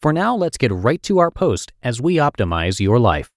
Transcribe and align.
For 0.00 0.12
now, 0.14 0.34
let's 0.34 0.56
get 0.56 0.72
right 0.72 1.02
to 1.02 1.18
our 1.18 1.30
post 1.30 1.72
as 1.82 2.00
we 2.00 2.16
optimize 2.16 2.80
your 2.80 2.98
life. 2.98 3.30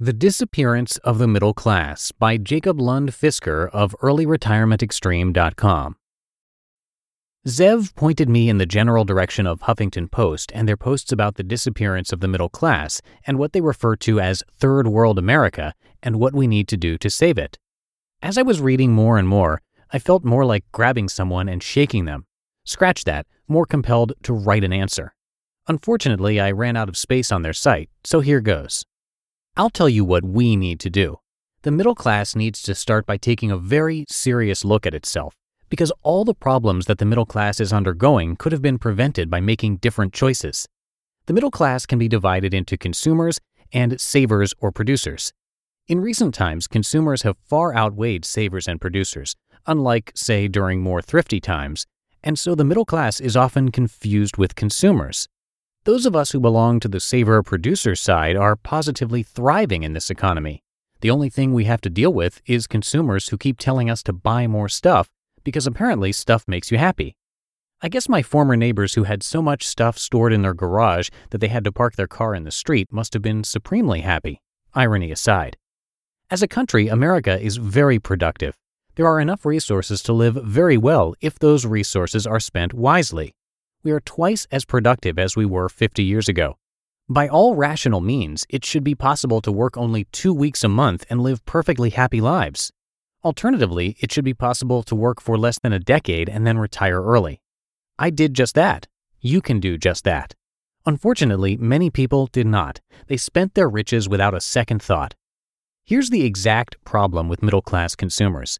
The 0.00 0.12
Disappearance 0.12 0.96
of 0.98 1.18
the 1.18 1.26
Middle 1.26 1.52
Class 1.52 2.12
by 2.12 2.36
Jacob 2.36 2.80
Lund 2.80 3.10
Fisker 3.10 3.68
of 3.70 3.96
EarlyRetirementExtreme.com. 4.00 5.96
Zev 7.46 7.94
pointed 7.94 8.28
me 8.28 8.48
in 8.48 8.58
the 8.58 8.66
general 8.66 9.04
direction 9.04 9.46
of 9.46 9.60
Huffington 9.60 10.10
Post 10.10 10.52
and 10.54 10.68
their 10.68 10.76
posts 10.76 11.12
about 11.12 11.34
the 11.34 11.42
disappearance 11.42 12.12
of 12.12 12.20
the 12.20 12.28
middle 12.28 12.48
class 12.48 13.02
and 13.26 13.38
what 13.38 13.52
they 13.52 13.60
refer 13.60 13.96
to 13.96 14.20
as 14.20 14.42
Third 14.56 14.88
World 14.88 15.18
America 15.18 15.74
and 16.02 16.20
what 16.20 16.34
we 16.34 16.46
need 16.46 16.68
to 16.68 16.76
do 16.76 16.96
to 16.98 17.10
save 17.10 17.36
it. 17.36 17.58
As 18.22 18.38
I 18.38 18.42
was 18.42 18.60
reading 18.60 18.92
more 18.92 19.18
and 19.18 19.26
more, 19.28 19.62
I 19.90 19.98
felt 19.98 20.24
more 20.24 20.44
like 20.44 20.64
grabbing 20.72 21.08
someone 21.08 21.48
and 21.48 21.62
shaking 21.62 22.04
them. 22.04 22.26
Scratch 22.64 23.04
that, 23.04 23.26
more 23.46 23.64
compelled 23.64 24.12
to 24.24 24.34
write 24.34 24.64
an 24.64 24.72
answer. 24.72 25.14
Unfortunately, 25.66 26.38
I 26.40 26.50
ran 26.50 26.76
out 26.76 26.88
of 26.88 26.96
space 26.96 27.32
on 27.32 27.42
their 27.42 27.54
site, 27.54 27.88
so 28.04 28.20
here 28.20 28.40
goes. 28.40 28.84
I'll 29.56 29.70
tell 29.70 29.88
you 29.88 30.04
what 30.04 30.24
we 30.24 30.56
need 30.56 30.78
to 30.80 30.90
do. 30.90 31.20
The 31.62 31.70
middle 31.70 31.94
class 31.94 32.36
needs 32.36 32.62
to 32.62 32.74
start 32.74 33.06
by 33.06 33.16
taking 33.16 33.50
a 33.50 33.56
very 33.56 34.04
serious 34.08 34.64
look 34.64 34.86
at 34.86 34.94
itself, 34.94 35.34
because 35.68 35.92
all 36.02 36.24
the 36.24 36.34
problems 36.34 36.86
that 36.86 36.98
the 36.98 37.04
middle 37.04 37.26
class 37.26 37.58
is 37.58 37.72
undergoing 37.72 38.36
could 38.36 38.52
have 38.52 38.62
been 38.62 38.78
prevented 38.78 39.30
by 39.30 39.40
making 39.40 39.78
different 39.78 40.12
choices. 40.12 40.68
The 41.26 41.32
middle 41.32 41.50
class 41.50 41.84
can 41.86 41.98
be 41.98 42.08
divided 42.08 42.54
into 42.54 42.76
consumers 42.76 43.40
and 43.72 44.00
savers 44.00 44.54
or 44.60 44.70
producers. 44.70 45.32
In 45.88 46.00
recent 46.00 46.34
times, 46.34 46.66
consumers 46.66 47.22
have 47.22 47.36
far 47.48 47.74
outweighed 47.74 48.24
savers 48.24 48.68
and 48.68 48.80
producers, 48.80 49.34
unlike, 49.68 50.10
say, 50.16 50.48
during 50.48 50.80
more 50.80 51.00
thrifty 51.00 51.38
times, 51.38 51.86
and 52.24 52.36
so 52.36 52.56
the 52.56 52.64
middle 52.64 52.84
class 52.84 53.20
is 53.20 53.36
often 53.36 53.70
confused 53.70 54.36
with 54.36 54.56
consumers. 54.56 55.28
Those 55.84 56.04
of 56.04 56.16
us 56.16 56.32
who 56.32 56.40
belong 56.40 56.80
to 56.80 56.88
the 56.88 56.98
saver 56.98 57.42
producer 57.42 57.94
side 57.94 58.34
are 58.34 58.56
positively 58.56 59.22
thriving 59.22 59.84
in 59.84 59.92
this 59.92 60.10
economy. 60.10 60.64
The 61.00 61.10
only 61.10 61.30
thing 61.30 61.54
we 61.54 61.64
have 61.64 61.80
to 61.82 61.90
deal 61.90 62.12
with 62.12 62.42
is 62.46 62.66
consumers 62.66 63.28
who 63.28 63.38
keep 63.38 63.58
telling 63.58 63.88
us 63.88 64.02
to 64.02 64.12
buy 64.12 64.48
more 64.48 64.68
stuff 64.68 65.08
because 65.44 65.66
apparently 65.66 66.10
stuff 66.10 66.44
makes 66.48 66.72
you 66.72 66.78
happy. 66.78 67.14
I 67.80 67.88
guess 67.88 68.08
my 68.08 68.22
former 68.22 68.56
neighbors 68.56 68.94
who 68.94 69.04
had 69.04 69.22
so 69.22 69.40
much 69.40 69.66
stuff 69.66 69.96
stored 69.96 70.32
in 70.32 70.42
their 70.42 70.54
garage 70.54 71.10
that 71.30 71.38
they 71.38 71.46
had 71.46 71.62
to 71.62 71.72
park 71.72 71.94
their 71.94 72.08
car 72.08 72.34
in 72.34 72.42
the 72.42 72.50
street 72.50 72.92
must 72.92 73.12
have 73.14 73.22
been 73.22 73.44
supremely 73.44 74.00
happy, 74.00 74.40
irony 74.74 75.12
aside. 75.12 75.56
As 76.28 76.42
a 76.42 76.48
country, 76.48 76.88
America 76.88 77.40
is 77.40 77.56
very 77.56 78.00
productive. 78.00 78.56
There 78.98 79.06
are 79.06 79.20
enough 79.20 79.46
resources 79.46 80.02
to 80.02 80.12
live 80.12 80.34
very 80.34 80.76
well 80.76 81.14
if 81.20 81.38
those 81.38 81.64
resources 81.64 82.26
are 82.26 82.40
spent 82.40 82.74
wisely. 82.74 83.32
We 83.84 83.92
are 83.92 84.00
twice 84.00 84.48
as 84.50 84.64
productive 84.64 85.20
as 85.20 85.36
we 85.36 85.46
were 85.46 85.68
50 85.68 86.02
years 86.02 86.28
ago. 86.28 86.56
By 87.08 87.28
all 87.28 87.54
rational 87.54 88.00
means, 88.00 88.44
it 88.48 88.64
should 88.64 88.82
be 88.82 88.96
possible 88.96 89.40
to 89.42 89.52
work 89.52 89.76
only 89.76 90.06
two 90.10 90.34
weeks 90.34 90.64
a 90.64 90.68
month 90.68 91.06
and 91.08 91.22
live 91.22 91.46
perfectly 91.46 91.90
happy 91.90 92.20
lives. 92.20 92.72
Alternatively, 93.22 93.96
it 94.00 94.10
should 94.10 94.24
be 94.24 94.34
possible 94.34 94.82
to 94.82 94.96
work 94.96 95.20
for 95.20 95.38
less 95.38 95.60
than 95.60 95.72
a 95.72 95.78
decade 95.78 96.28
and 96.28 96.44
then 96.44 96.58
retire 96.58 97.00
early. 97.00 97.40
I 98.00 98.10
did 98.10 98.34
just 98.34 98.56
that. 98.56 98.88
You 99.20 99.40
can 99.40 99.60
do 99.60 99.78
just 99.78 100.02
that. 100.02 100.34
Unfortunately, 100.86 101.56
many 101.56 101.88
people 101.88 102.26
did 102.26 102.48
not. 102.48 102.80
They 103.06 103.16
spent 103.16 103.54
their 103.54 103.68
riches 103.68 104.08
without 104.08 104.34
a 104.34 104.40
second 104.40 104.82
thought. 104.82 105.14
Here's 105.84 106.10
the 106.10 106.24
exact 106.24 106.82
problem 106.84 107.28
with 107.28 107.44
middle 107.44 107.62
class 107.62 107.94
consumers 107.94 108.58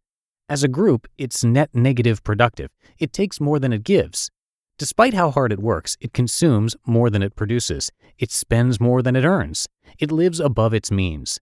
as 0.49 0.63
a 0.63 0.69
group, 0.69 1.07
it's 1.19 1.45
net 1.45 1.71
negative 1.75 2.25
productive. 2.25 2.71
It 2.99 3.13
takes 3.13 3.41
more 3.41 3.59
than 3.59 3.73
it 3.73 3.85
gives. 3.85 4.31
Despite 4.79 5.13
how 5.13 5.31
hard 5.31 5.53
it 5.53 5.59
works, 5.59 5.97
it 6.01 6.13
consumes 6.13 6.77
more 6.87 7.11
than 7.11 7.23
it 7.23 7.37
produces. 7.37 7.91
It 8.19 8.31
spends 8.31 8.81
more 8.81 9.03
than 9.03 9.17
it 9.17 9.25
earns. 9.25 9.69
It 9.99 10.13
lives 10.13 10.41
above 10.41 10.73
its 10.73 10.91
means. 10.91 11.39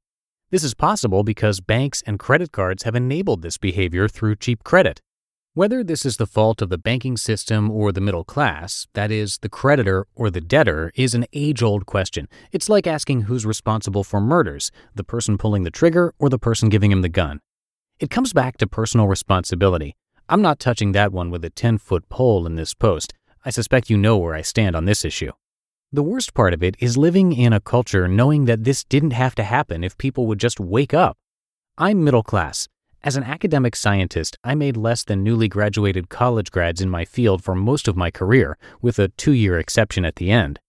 This 0.51 0.65
is 0.65 0.75
possible 0.75 1.23
because 1.23 1.61
banks 1.61 2.03
and 2.07 2.19
credit 2.19 2.51
cards 2.51 2.85
have 2.85 2.95
enabled 2.95 3.43
this 3.43 3.59
behavior 3.59 4.09
through 4.09 4.37
cheap 4.37 4.65
credit. 4.65 5.03
Whether 5.55 5.83
this 5.83 6.05
is 6.05 6.19
the 6.19 6.27
fault 6.27 6.61
of 6.61 6.69
the 6.69 6.77
banking 6.79 7.17
system 7.17 7.71
or 7.71 7.91
the 7.91 8.01
middle 8.01 8.25
class, 8.25 8.87
that 8.93 9.11
is, 9.11 9.39
the 9.39 9.49
creditor 9.49 10.07
or 10.15 10.31
the 10.31 10.41
debtor, 10.41 10.93
is 10.95 11.15
an 11.15 11.25
age 11.33 11.63
old 11.63 11.87
question. 11.87 12.29
It's 12.53 12.69
like 12.69 12.87
asking 12.87 13.23
who's 13.23 13.47
responsible 13.47 14.05
for 14.05 14.21
murders 14.21 14.71
the 14.95 15.05
person 15.05 15.39
pulling 15.39 15.63
the 15.63 15.71
trigger 15.71 16.13
or 16.19 16.29
the 16.29 16.39
person 16.39 16.69
giving 16.69 16.93
him 16.93 17.03
the 17.03 17.09
gun. 17.09 17.41
It 17.99 18.11
comes 18.11 18.35
back 18.35 18.59
to 18.59 18.67
personal 18.67 19.09
responsibility. 19.09 19.97
I'm 20.29 20.43
not 20.43 20.59
touching 20.59 20.93
that 20.93 21.13
one 21.13 21.31
with 21.31 21.43
a 21.47 21.51
10 21.51 21.79
foot 21.79 22.07
pole 22.11 22.47
in 22.47 22.57
this 22.57 22.75
post. 22.75 23.15
I 23.43 23.49
suspect 23.49 23.89
you 23.89 23.97
know 23.97 24.19
where 24.19 24.35
I 24.35 24.43
stand 24.43 24.77
on 24.77 24.85
this 24.85 25.03
issue. 25.03 25.33
The 25.93 26.03
worst 26.03 26.35
part 26.35 26.53
of 26.53 26.63
it 26.63 26.77
is 26.79 26.99
living 26.99 27.33
in 27.33 27.55
a 27.55 27.61
culture 27.61 28.07
knowing 28.07 28.45
that 28.45 28.65
this 28.65 28.85
didn't 28.85 29.13
have 29.13 29.35
to 29.37 29.45
happen 29.45 29.83
if 29.83 29.97
people 29.97 30.27
would 30.27 30.39
just 30.39 30.61
wake 30.61 30.93
up. 30.93 31.17
I'm 31.79 32.05
middle 32.05 32.23
class. 32.23 32.69
As 33.03 33.17
an 33.17 33.23
academic 33.23 33.75
scientist, 33.75 34.37
I 34.45 34.55
made 34.55 34.77
less 34.77 35.03
than 35.03 35.23
newly 35.23 35.49
graduated 35.49 36.11
college 36.11 36.51
grads 36.51 36.83
in 36.83 36.91
my 36.91 37.07
field 37.07 37.43
for 37.43 37.55
most 37.55 37.89
of 37.89 37.97
my 37.97 38.11
career, 38.11 38.59
with 38.83 38.99
a 38.99 39.09
two 39.09 39.33
year 39.33 39.59
exception 39.59 40.05
at 40.05 40.17
the 40.17 40.31
end. 40.31 40.61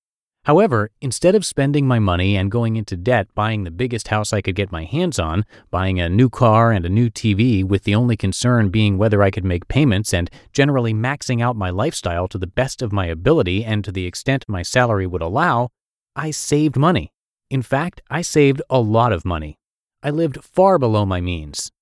However, 0.47 0.91
instead 1.01 1.35
of 1.35 1.45
spending 1.45 1.85
my 1.85 1.99
money 1.99 2.37
and 2.37 2.49
going 2.49 2.77
into 2.77 2.95
debt 2.95 3.27
buying 3.35 3.65
the 3.65 3.69
biggest 3.69 4.07
house 4.07 4.31
I 4.31 4.39
could 4.39 4.55
get 4.55 4.71
my 4.71 4.85
hands 4.85 5.19
on, 5.19 5.43
buying 5.71 5.99
a 5.99 6.07
new 6.07 6.29
car 6.29 6.71
and 6.71 6.85
a 6.85 6.89
new 6.89 7.09
TV 7.09 7.65
with 7.65 7.83
the 7.83 7.93
only 7.93 8.15
concern 8.15 8.69
being 8.69 8.97
whether 8.97 9.21
I 9.21 9.29
could 9.29 9.43
make 9.43 9.67
payments 9.67 10.13
and 10.13 10.29
generally 10.53 10.93
maxing 10.93 11.41
out 11.41 11.57
my 11.57 11.69
lifestyle 11.69 12.29
to 12.29 12.37
the 12.37 12.47
best 12.47 12.81
of 12.81 12.93
my 12.93 13.07
ability 13.07 13.65
and 13.65 13.83
to 13.83 13.91
the 13.91 14.05
extent 14.05 14.45
my 14.47 14.61
salary 14.61 15.05
would 15.05 15.21
allow, 15.21 15.67
I 16.15 16.31
saved 16.31 16.77
money. 16.77 17.11
In 17.49 17.61
fact, 17.61 18.01
I 18.09 18.21
saved 18.21 18.61
a 18.69 18.79
lot 18.79 19.11
of 19.11 19.25
money. 19.25 19.59
I 20.01 20.11
lived 20.11 20.41
far 20.41 20.79
below 20.79 21.05
my 21.05 21.19
means. 21.19 21.73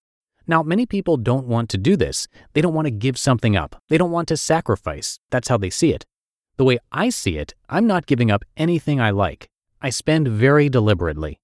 Now, 0.48 0.64
many 0.64 0.88
people 0.88 1.18
don't 1.18 1.46
want 1.46 1.70
to 1.70 1.78
do 1.78 1.96
this. 1.96 2.28
They 2.54 2.62
don't 2.62 2.74
want 2.74 2.88
to 2.88 2.92
give 2.92 3.20
something 3.20 3.56
up. 3.56 3.80
They 3.90 4.00
don't 4.00 4.10
want 4.10 4.28
to 4.30 4.38
sacrifice. 4.38 5.20
That's 5.30 5.50
how 5.50 5.58
they 5.58 5.70
see 5.70 5.94
it. 5.94 6.08
The 6.58 6.64
way 6.64 6.78
I 6.92 7.10
see 7.10 7.38
it, 7.38 7.54
I'm 7.68 7.86
not 7.86 8.06
giving 8.06 8.32
up 8.32 8.46
anything 8.56 9.02
I 9.02 9.10
like. 9.10 9.50
I 9.82 9.90
spend 9.90 10.30
very 10.30 10.70
deliberately. 10.70 11.40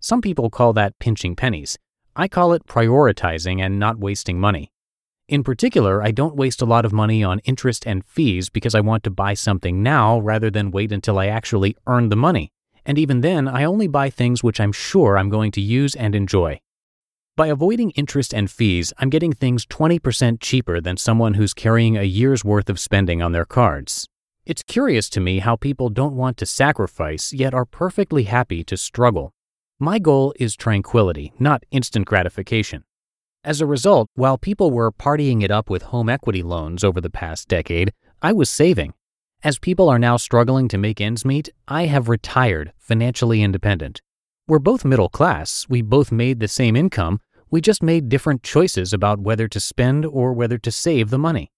Some 0.00 0.20
people 0.20 0.50
call 0.50 0.74
that 0.74 0.98
pinching 0.98 1.34
pennies. 1.34 1.78
I 2.14 2.28
call 2.28 2.52
it 2.52 2.66
prioritizing 2.66 3.60
and 3.60 3.78
not 3.78 3.98
wasting 3.98 4.38
money. 4.38 4.70
In 5.28 5.42
particular, 5.44 6.02
I 6.02 6.10
don't 6.10 6.36
waste 6.36 6.60
a 6.60 6.66
lot 6.66 6.84
of 6.84 6.92
money 6.92 7.24
on 7.24 7.38
interest 7.40 7.86
and 7.86 8.04
fees 8.04 8.50
because 8.50 8.74
I 8.74 8.80
want 8.80 9.02
to 9.04 9.10
buy 9.10 9.32
something 9.32 9.82
now 9.82 10.18
rather 10.18 10.50
than 10.50 10.72
wait 10.72 10.92
until 10.92 11.18
I 11.18 11.28
actually 11.28 11.76
earn 11.86 12.10
the 12.10 12.16
money. 12.16 12.52
And 12.84 12.98
even 12.98 13.22
then, 13.22 13.48
I 13.48 13.64
only 13.64 13.86
buy 13.86 14.10
things 14.10 14.42
which 14.42 14.60
I'm 14.60 14.72
sure 14.72 15.16
I'm 15.16 15.30
going 15.30 15.52
to 15.52 15.60
use 15.60 15.94
and 15.94 16.14
enjoy. 16.14 16.60
By 17.36 17.46
avoiding 17.46 17.92
interest 17.92 18.34
and 18.34 18.50
fees, 18.50 18.92
I'm 18.98 19.08
getting 19.08 19.32
things 19.32 19.64
20% 19.64 20.40
cheaper 20.40 20.80
than 20.80 20.98
someone 20.98 21.34
who's 21.34 21.54
carrying 21.54 21.96
a 21.96 22.02
year's 22.02 22.44
worth 22.44 22.68
of 22.68 22.78
spending 22.78 23.22
on 23.22 23.32
their 23.32 23.46
cards. 23.46 24.06
It's 24.46 24.62
curious 24.62 25.10
to 25.10 25.20
me 25.20 25.40
how 25.40 25.56
people 25.56 25.90
don't 25.90 26.16
want 26.16 26.38
to 26.38 26.46
sacrifice 26.46 27.32
yet 27.32 27.52
are 27.52 27.66
perfectly 27.66 28.24
happy 28.24 28.64
to 28.64 28.76
struggle. 28.76 29.34
My 29.78 29.98
goal 29.98 30.32
is 30.40 30.56
tranquility, 30.56 31.32
not 31.38 31.64
instant 31.70 32.06
gratification. 32.06 32.84
As 33.44 33.60
a 33.60 33.66
result, 33.66 34.08
while 34.14 34.38
people 34.38 34.70
were 34.70 34.92
partying 34.92 35.42
it 35.42 35.50
up 35.50 35.68
with 35.68 35.82
home 35.82 36.08
equity 36.08 36.42
loans 36.42 36.82
over 36.82 37.00
the 37.00 37.10
past 37.10 37.48
decade, 37.48 37.92
I 38.22 38.32
was 38.32 38.48
saving. 38.48 38.94
As 39.42 39.58
people 39.58 39.88
are 39.90 39.98
now 39.98 40.16
struggling 40.16 40.68
to 40.68 40.78
make 40.78 41.00
ends 41.00 41.24
meet, 41.24 41.50
I 41.68 41.86
have 41.86 42.08
retired, 42.08 42.72
financially 42.78 43.42
independent. 43.42 44.00
We're 44.48 44.58
both 44.58 44.84
middle 44.84 45.08
class, 45.10 45.66
we 45.68 45.80
both 45.82 46.10
made 46.10 46.40
the 46.40 46.48
same 46.48 46.76
income, 46.76 47.20
we 47.50 47.60
just 47.60 47.82
made 47.82 48.08
different 48.08 48.42
choices 48.42 48.92
about 48.92 49.20
whether 49.20 49.48
to 49.48 49.60
spend 49.60 50.06
or 50.06 50.32
whether 50.32 50.56
to 50.58 50.70
save 50.70 51.10
the 51.10 51.18
money. 51.18 51.50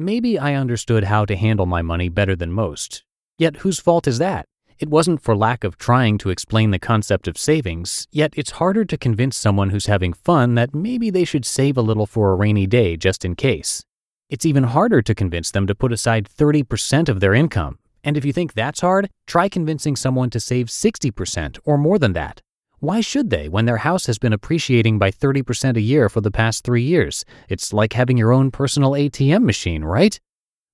Maybe 0.00 0.38
I 0.38 0.54
understood 0.54 1.02
how 1.02 1.24
to 1.24 1.34
handle 1.34 1.66
my 1.66 1.82
money 1.82 2.08
better 2.08 2.36
than 2.36 2.52
most. 2.52 3.02
Yet 3.36 3.56
whose 3.56 3.80
fault 3.80 4.06
is 4.06 4.18
that? 4.18 4.44
It 4.78 4.88
wasn't 4.88 5.20
for 5.20 5.36
lack 5.36 5.64
of 5.64 5.76
trying 5.76 6.18
to 6.18 6.30
explain 6.30 6.70
the 6.70 6.78
concept 6.78 7.26
of 7.26 7.36
savings, 7.36 8.06
yet 8.12 8.32
it's 8.36 8.52
harder 8.52 8.84
to 8.84 8.96
convince 8.96 9.36
someone 9.36 9.70
who's 9.70 9.86
having 9.86 10.12
fun 10.12 10.54
that 10.54 10.72
maybe 10.72 11.10
they 11.10 11.24
should 11.24 11.44
save 11.44 11.76
a 11.76 11.82
little 11.82 12.06
for 12.06 12.30
a 12.30 12.36
rainy 12.36 12.64
day 12.64 12.96
just 12.96 13.24
in 13.24 13.34
case. 13.34 13.82
It's 14.30 14.46
even 14.46 14.62
harder 14.62 15.02
to 15.02 15.16
convince 15.16 15.50
them 15.50 15.66
to 15.66 15.74
put 15.74 15.92
aside 15.92 16.28
30% 16.28 17.08
of 17.08 17.18
their 17.18 17.34
income. 17.34 17.80
And 18.04 18.16
if 18.16 18.24
you 18.24 18.32
think 18.32 18.52
that's 18.54 18.82
hard, 18.82 19.10
try 19.26 19.48
convincing 19.48 19.96
someone 19.96 20.30
to 20.30 20.38
save 20.38 20.68
60% 20.68 21.58
or 21.64 21.76
more 21.76 21.98
than 21.98 22.12
that. 22.12 22.40
Why 22.80 23.00
should 23.00 23.30
they 23.30 23.48
when 23.48 23.64
their 23.64 23.78
house 23.78 24.06
has 24.06 24.18
been 24.18 24.32
appreciating 24.32 25.00
by 25.00 25.10
30% 25.10 25.76
a 25.76 25.80
year 25.80 26.08
for 26.08 26.20
the 26.20 26.30
past 26.30 26.62
three 26.62 26.84
years? 26.84 27.24
It's 27.48 27.72
like 27.72 27.94
having 27.94 28.16
your 28.16 28.32
own 28.32 28.52
personal 28.52 28.92
ATM 28.92 29.42
machine, 29.42 29.84
right? 29.84 30.20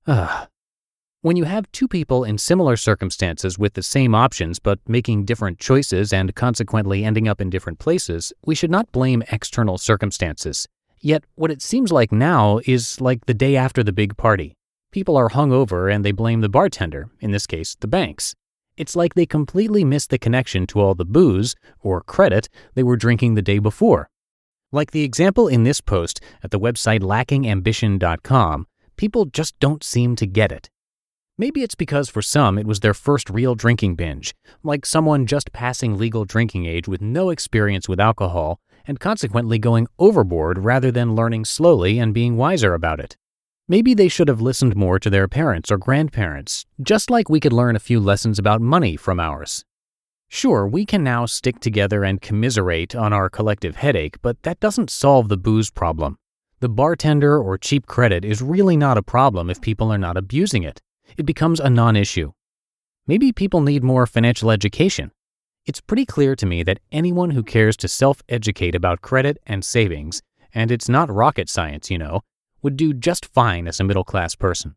Ugh. 0.07 0.49
When 1.23 1.37
you 1.37 1.45
have 1.45 1.73
two 1.73 1.89
people 1.89 2.23
in 2.23 2.37
similar 2.37 2.77
circumstances 2.77 3.59
with 3.59 3.73
the 3.73 3.83
same 3.83 4.15
options 4.15 4.59
but 4.59 4.81
making 4.87 5.25
different 5.25 5.59
choices 5.59 6.13
and 6.13 6.35
consequently 6.35 7.07
ending 7.07 7.27
up 7.27 7.41
in 7.41 7.49
different 7.49 7.79
places, 7.79 8.35
we 8.45 8.55
should 8.55 8.71
not 8.71 8.93
blame 8.93 9.23
external 9.33 9.79
circumstances. 9.79 10.69
Yet, 11.01 11.25
what 11.37 11.51
it 11.51 11.63
seems 11.63 11.91
like 11.91 12.13
now 12.13 12.61
is 12.67 13.01
like 13.01 13.25
the 13.25 13.33
day 13.33 13.57
after 13.57 13.83
the 13.83 13.95
big 13.95 14.19
party. 14.19 14.53
People 14.93 15.17
are 15.17 15.31
hungover 15.31 15.91
and 15.91 16.05
they 16.05 16.13
blame 16.13 16.43
the 16.43 16.51
bartender, 16.51 17.09
in 17.21 17.31
this 17.31 17.47
case, 17.47 17.77
the 17.81 17.89
banks. 17.89 18.35
It's 18.77 18.97
like 18.97 19.15
they 19.15 19.27
completely 19.27 19.85
missed 19.85 20.11
the 20.11 20.19
connection 20.19 20.67
to 20.69 20.81
all 20.81 20.95
the 20.95 21.05
booze, 21.05 21.55
or 21.81 22.01
credit, 22.01 22.49
they 22.75 22.83
were 22.83 22.97
drinking 22.97 23.35
the 23.35 23.43
day 23.43 23.61
before. 23.61 24.11
Like 24.73 24.91
the 24.91 25.05
example 25.05 25.47
in 25.47 25.63
this 25.63 25.81
post 25.81 26.21
at 26.43 26.51
the 26.51 26.59
website 26.59 27.01
lackingambition.com, 27.01 28.67
people 28.97 29.27
just 29.27 29.59
don't 29.61 29.85
seem 29.85 30.17
to 30.17 30.27
get 30.27 30.51
it. 30.51 30.71
Maybe 31.39 31.63
it's 31.63 31.77
because 31.77 32.09
for 32.09 32.23
some 32.23 32.59
it 32.59 32.67
was 32.67 32.81
their 32.81 32.95
first 32.95 33.31
real 33.31 33.55
drinking 33.55 33.95
binge, 33.95 34.35
like 34.65 34.85
someone 34.85 35.27
just 35.27 35.53
passing 35.53 35.97
legal 35.97 36.25
drinking 36.25 36.67
age 36.67 36.89
with 36.89 37.01
no 37.01 37.31
experience 37.31 37.89
with 37.89 38.01
alcohol 38.01 38.59
and 38.87 38.99
consequently 39.01 39.59
going 39.59 39.87
overboard 39.99 40.59
rather 40.59 40.91
than 40.91 41.15
learning 41.15 41.45
slowly 41.45 41.99
and 41.99 42.13
being 42.13 42.37
wiser 42.37 42.75
about 42.75 43.01
it. 43.01 43.17
Maybe 43.67 43.95
they 43.95 44.09
should 44.09 44.29
have 44.29 44.41
listened 44.41 44.77
more 44.77 44.99
to 44.99 45.11
their 45.11 45.29
parents 45.29 45.71
or 45.71 45.79
grandparents, 45.79 46.67
just 46.83 47.11
like 47.11 47.29
we 47.29 47.41
could 47.41 47.53
learn 47.53 47.77
a 47.77 47.81
few 47.81 47.99
lessons 47.99 48.39
about 48.39 48.61
money 48.61 48.97
from 48.97 49.19
ours. 49.19 49.65
Sure, 50.29 50.67
we 50.67 50.85
can 50.85 51.03
now 51.03 51.27
stick 51.27 51.61
together 51.61 52.05
and 52.05 52.21
commiserate 52.21 52.95
on 52.95 53.13
our 53.13 53.31
collective 53.31 53.77
headache, 53.77 54.21
but 54.23 54.43
that 54.43 54.61
doesn't 54.61 54.91
solve 54.91 55.29
the 55.29 55.37
booze 55.37 55.71
problem. 55.71 56.19
The 56.61 56.69
bartender 56.69 57.39
or 57.39 57.59
cheap 57.59 57.87
credit 57.87 58.25
is 58.25 58.43
really 58.43 58.77
not 58.77 58.99
a 58.99 59.03
problem 59.03 59.51
if 59.51 59.61
people 59.61 59.93
are 59.93 59.99
not 59.99 60.17
abusing 60.17 60.63
it 60.63 60.81
it 61.17 61.27
becomes 61.27 61.61
a 61.61 61.71
non 61.71 61.97
issue. 61.97 62.33
Maybe 63.07 63.33
people 63.33 63.61
need 63.61 63.85
more 63.85 64.07
financial 64.07 64.51
education. 64.51 65.11
It's 65.67 65.81
pretty 65.81 66.07
clear 66.07 66.37
to 66.37 66.47
me 66.47 66.63
that 66.63 66.81
anyone 66.93 67.31
who 67.31 67.43
cares 67.43 67.77
to 67.79 67.89
self 67.89 68.23
educate 68.29 68.75
about 68.75 69.03
credit 69.03 69.39
and 69.47 69.65
savings, 69.65 70.23
and 70.55 70.71
it's 70.71 70.89
not 70.89 71.13
rocket 71.13 71.49
science, 71.49 71.91
you 71.91 71.99
know, 71.99 72.21
would 72.65 72.77
do 72.77 72.93
just 72.93 73.27
fine 73.27 73.69
as 73.69 73.79
a 73.79 73.85
middle 73.85 74.03
class 74.03 74.35
person. 74.35 74.75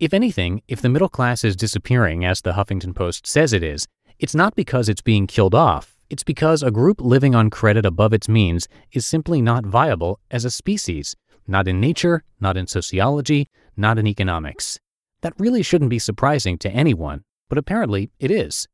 If 0.00 0.12
anything, 0.14 0.62
if 0.66 0.80
the 0.80 0.88
middle 0.88 1.08
class 1.08 1.44
is 1.44 1.54
disappearing, 1.54 2.24
as 2.24 2.40
the 2.40 2.54
Huffington 2.54 2.96
Post 2.96 3.26
says 3.26 3.52
it 3.52 3.62
is, 3.62 3.86
it's 4.18 4.34
not 4.34 4.56
because 4.56 4.88
it's 4.88 5.02
being 5.02 5.26
killed 5.28 5.54
off, 5.54 5.94
it's 6.10 6.24
because 6.24 6.62
a 6.62 6.70
group 6.70 7.00
living 7.00 7.34
on 7.34 7.50
credit 7.50 7.84
above 7.84 8.12
its 8.12 8.28
means 8.28 8.66
is 8.92 9.06
simply 9.06 9.42
not 9.42 9.66
viable 9.66 10.18
as 10.30 10.44
a 10.44 10.50
species, 10.50 11.14
not 11.46 11.68
in 11.68 11.80
nature, 11.80 12.24
not 12.40 12.56
in 12.56 12.66
sociology, 12.66 13.48
not 13.76 13.98
in 13.98 14.06
economics. 14.06 14.80
That 15.20 15.34
really 15.38 15.62
shouldn't 15.62 15.90
be 15.90 15.98
surprising 15.98 16.56
to 16.58 16.70
anyone, 16.70 17.24
but 17.50 17.58
apparently 17.58 18.10
it 18.18 18.30
is. 18.30 18.66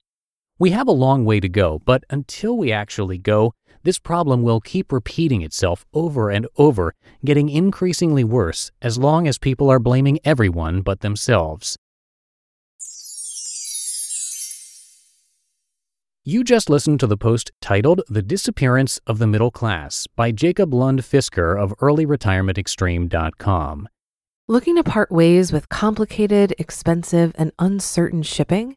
We 0.58 0.70
have 0.70 0.86
a 0.86 0.92
long 0.92 1.24
way 1.24 1.40
to 1.40 1.48
go, 1.48 1.82
but 1.84 2.04
until 2.10 2.56
we 2.56 2.70
actually 2.70 3.18
go, 3.18 3.54
this 3.82 3.98
problem 3.98 4.42
will 4.42 4.60
keep 4.60 4.92
repeating 4.92 5.42
itself 5.42 5.84
over 5.92 6.30
and 6.30 6.46
over, 6.56 6.94
getting 7.24 7.48
increasingly 7.48 8.22
worse 8.22 8.70
as 8.80 8.96
long 8.96 9.26
as 9.26 9.36
people 9.36 9.68
are 9.68 9.80
blaming 9.80 10.20
everyone 10.24 10.82
but 10.82 11.00
themselves. 11.00 11.76
You 16.24 16.44
just 16.44 16.70
listened 16.70 17.00
to 17.00 17.08
the 17.08 17.18
post 17.18 17.50
titled 17.60 18.02
The 18.08 18.22
Disappearance 18.22 19.00
of 19.08 19.18
the 19.18 19.26
Middle 19.26 19.50
Class 19.50 20.06
by 20.06 20.30
Jacob 20.30 20.72
Lund 20.72 21.00
Fisker 21.00 21.60
of 21.60 21.76
EarlyRetirementExtreme.com. 21.78 23.88
Looking 24.46 24.76
to 24.76 24.84
part 24.84 25.10
ways 25.10 25.52
with 25.52 25.68
complicated, 25.68 26.54
expensive, 26.58 27.32
and 27.34 27.50
uncertain 27.58 28.22
shipping? 28.22 28.76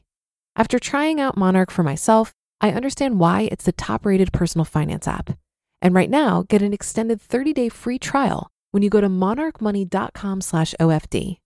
After 0.55 0.79
trying 0.79 1.21
out 1.21 1.37
Monarch 1.37 1.71
for 1.71 1.83
myself, 1.83 2.33
I 2.59 2.71
understand 2.71 3.19
why 3.19 3.47
it's 3.51 3.63
the 3.63 3.71
top-rated 3.71 4.33
personal 4.33 4.65
finance 4.65 5.07
app. 5.07 5.37
And 5.81 5.95
right 5.95 6.09
now, 6.09 6.43
get 6.47 6.61
an 6.61 6.73
extended 6.73 7.21
30-day 7.21 7.69
free 7.69 7.97
trial 7.97 8.51
when 8.71 8.83
you 8.83 8.89
go 8.89 9.01
to 9.01 9.09
monarchmoney.com 9.09 10.41
slash 10.41 10.75
OFD. 10.79 11.37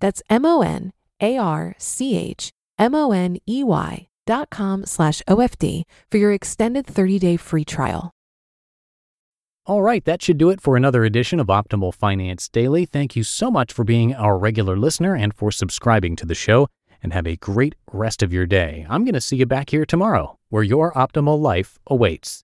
That's 0.00 0.22
M 0.28 0.44
O 0.44 0.62
N 0.62 0.92
A 1.20 1.36
R 1.36 1.74
C 1.78 2.16
H 2.16 2.50
M 2.78 2.94
O 2.94 3.12
N 3.12 3.38
E 3.48 3.62
Y 3.62 4.08
dot 4.26 4.50
com 4.50 4.86
slash 4.86 5.22
OFD 5.28 5.82
for 6.10 6.18
your 6.18 6.32
extended 6.32 6.86
30-day 6.86 7.36
free 7.36 7.64
trial. 7.64 8.10
All 9.66 9.80
right, 9.80 10.04
that 10.04 10.20
should 10.20 10.36
do 10.36 10.50
it 10.50 10.60
for 10.60 10.76
another 10.76 11.04
edition 11.04 11.40
of 11.40 11.46
Optimal 11.46 11.94
Finance 11.94 12.50
Daily. 12.50 12.84
Thank 12.84 13.16
you 13.16 13.22
so 13.22 13.50
much 13.50 13.72
for 13.72 13.82
being 13.82 14.14
our 14.14 14.36
regular 14.36 14.76
listener 14.76 15.14
and 15.14 15.32
for 15.32 15.50
subscribing 15.50 16.16
to 16.16 16.26
the 16.26 16.34
show. 16.34 16.68
And 17.04 17.12
have 17.12 17.26
a 17.26 17.36
great 17.36 17.76
rest 17.92 18.22
of 18.22 18.32
your 18.32 18.46
day. 18.46 18.86
I'm 18.88 19.04
going 19.04 19.14
to 19.14 19.20
see 19.20 19.36
you 19.36 19.46
back 19.46 19.70
here 19.70 19.84
tomorrow, 19.84 20.38
where 20.48 20.64
your 20.64 20.90
optimal 20.94 21.38
life 21.38 21.78
awaits. 21.86 22.42